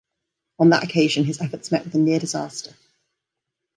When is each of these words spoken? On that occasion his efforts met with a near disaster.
On 0.57 0.71
that 0.71 0.83
occasion 0.83 1.25
his 1.25 1.39
efforts 1.41 1.71
met 1.71 1.83
with 1.85 1.93
a 1.93 1.99
near 1.99 2.17
disaster. 2.17 2.73